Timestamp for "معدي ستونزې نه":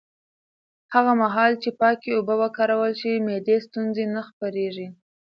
3.27-4.21